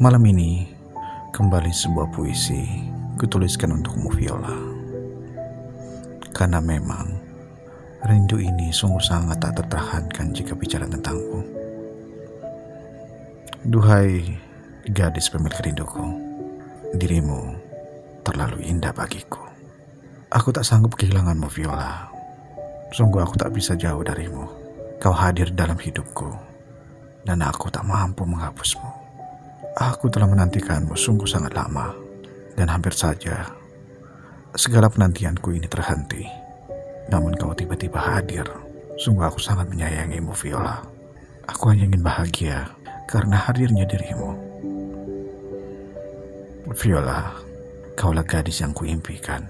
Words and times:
Malam 0.00 0.24
ini 0.32 0.64
kembali 1.28 1.68
sebuah 1.68 2.08
puisi 2.16 2.88
kutuliskan 3.20 3.68
untukmu 3.68 4.08
Viola. 4.16 4.56
Karena 6.32 6.56
memang 6.56 7.20
rindu 8.08 8.40
ini 8.40 8.72
sungguh 8.72 9.04
sangat 9.04 9.44
tak 9.44 9.60
tertahankan 9.60 10.32
jika 10.32 10.56
bicara 10.56 10.88
tentangmu. 10.88 11.44
Duhai 13.68 14.40
gadis 14.88 15.28
pemilik 15.28 15.68
rinduku, 15.68 16.06
dirimu 16.96 17.60
terlalu 18.24 18.72
indah 18.72 18.96
bagiku. 18.96 19.44
Aku 20.32 20.48
tak 20.48 20.64
sanggup 20.64 20.96
kehilanganmu 20.96 21.52
Viola. 21.52 22.08
Sungguh 22.96 23.20
aku 23.20 23.36
tak 23.36 23.52
bisa 23.52 23.76
jauh 23.76 24.00
darimu. 24.00 24.48
Kau 24.96 25.12
hadir 25.12 25.52
dalam 25.52 25.76
hidupku, 25.76 26.32
dan 27.28 27.44
aku 27.44 27.68
tak 27.68 27.84
mampu 27.84 28.24
menghapusmu. 28.24 28.99
Aku 29.80 30.12
telah 30.12 30.28
menantikanmu 30.28 30.92
sungguh 30.92 31.24
sangat 31.24 31.56
lama, 31.56 31.96
dan 32.52 32.68
hampir 32.68 32.92
saja 32.92 33.48
segala 34.52 34.92
penantianku 34.92 35.56
ini 35.56 35.64
terhenti. 35.72 36.28
Namun 37.08 37.32
kau 37.40 37.56
tiba-tiba 37.56 37.96
hadir. 37.96 38.44
Sungguh 39.00 39.24
aku 39.24 39.40
sangat 39.40 39.72
menyayangimu, 39.72 40.36
Viola. 40.36 40.84
Aku 41.48 41.72
hanya 41.72 41.88
ingin 41.88 42.04
bahagia 42.04 42.68
karena 43.08 43.40
hadirnya 43.40 43.88
dirimu. 43.88 44.36
Viola, 46.76 47.32
kaulah 47.96 48.28
gadis 48.28 48.60
yang 48.60 48.76
kuimpikan. 48.76 49.48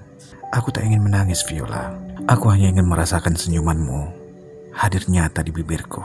Aku 0.54 0.70
tak 0.70 0.86
ingin 0.86 1.02
menangis, 1.02 1.42
Viola. 1.42 1.90
Aku 2.30 2.54
hanya 2.54 2.70
ingin 2.70 2.86
merasakan 2.86 3.34
senyumanmu 3.34 4.14
hadir 4.78 5.10
nyata 5.10 5.42
di 5.42 5.50
bibirku. 5.50 6.00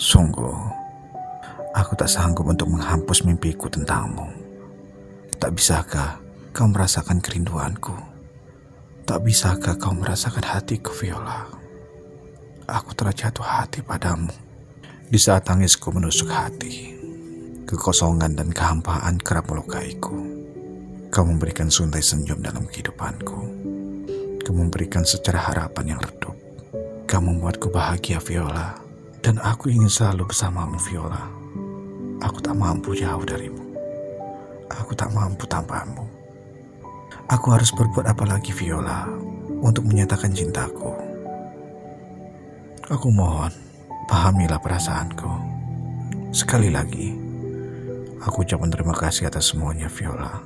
Sungguh, 0.00 0.81
aku 1.82 1.98
tak 1.98 2.06
sanggup 2.06 2.46
untuk 2.46 2.70
menghapus 2.70 3.26
mimpiku 3.26 3.66
tentangmu. 3.66 4.30
Tak 5.42 5.50
bisakah 5.58 6.22
kau 6.54 6.70
merasakan 6.70 7.18
kerinduanku? 7.18 7.90
Tak 9.02 9.18
bisakah 9.26 9.74
kau 9.82 9.90
merasakan 9.90 10.46
hatiku, 10.46 10.94
Viola? 10.94 11.50
Aku 12.70 12.94
telah 12.94 13.10
jatuh 13.10 13.42
hati 13.42 13.82
padamu. 13.82 14.30
Di 15.10 15.18
saat 15.18 15.42
tangisku 15.42 15.90
menusuk 15.90 16.30
hati, 16.30 16.94
kekosongan 17.66 18.38
dan 18.38 18.54
kehampaan 18.54 19.18
kerap 19.18 19.50
melukaiku. 19.50 20.14
Kau 21.10 21.26
memberikan 21.26 21.68
suntai 21.68 22.00
senyum 22.00 22.40
dalam 22.40 22.64
kehidupanku. 22.70 23.40
Kau 24.46 24.54
memberikan 24.54 25.02
secara 25.02 25.50
harapan 25.50 25.98
yang 25.98 26.00
redup. 26.00 26.38
Kau 27.10 27.20
membuatku 27.20 27.68
bahagia, 27.68 28.22
Viola. 28.22 28.78
Dan 29.18 29.42
aku 29.42 29.68
ingin 29.68 29.90
selalu 29.90 30.30
bersamamu, 30.30 30.78
Viola. 30.78 31.41
Aku 32.22 32.38
tak 32.38 32.54
mampu 32.54 32.94
jauh 32.94 33.26
darimu. 33.26 33.60
Aku 34.70 34.94
tak 34.94 35.10
mampu 35.10 35.44
tanpamu. 35.50 36.06
Aku 37.28 37.50
harus 37.50 37.74
berbuat 37.74 38.06
apa 38.06 38.24
lagi, 38.24 38.54
Viola, 38.54 39.10
untuk 39.58 39.84
menyatakan 39.90 40.30
cintaku. 40.30 40.94
Aku 42.88 43.10
mohon, 43.10 43.50
pahamilah 44.06 44.62
perasaanku. 44.62 45.32
Sekali 46.30 46.70
lagi, 46.70 47.12
aku 48.22 48.46
ucapkan 48.46 48.70
terima 48.70 48.94
kasih 48.94 49.26
atas 49.26 49.50
semuanya, 49.50 49.90
Viola. 49.90 50.38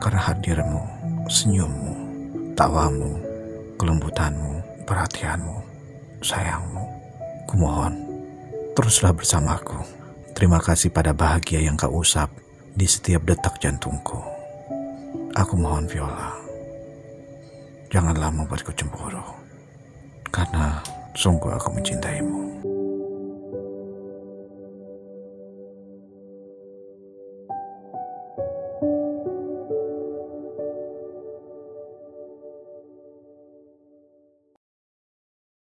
Karena 0.00 0.20
hadirmu, 0.32 0.82
senyummu, 1.28 1.94
tawamu, 2.56 3.20
kelembutanmu, 3.76 4.84
perhatianmu 4.88 5.66
sayangmu. 6.26 6.84
Kumohon, 7.46 7.94
teruslah 8.74 9.14
bersamaku. 9.14 9.78
Terima 10.36 10.60
kasih 10.60 10.92
pada 10.92 11.16
bahagia 11.16 11.64
yang 11.64 11.80
kau 11.80 12.04
usap 12.04 12.28
di 12.76 12.84
setiap 12.84 13.24
detak 13.24 13.56
jantungku. 13.56 14.20
Aku 15.32 15.56
mohon 15.56 15.88
Viola, 15.88 16.36
janganlah 17.88 18.28
membuatku 18.28 18.68
cemburu. 18.76 19.24
Karena 20.28 20.84
sungguh 21.16 21.56
aku 21.56 21.80
mencintaimu. 21.80 22.45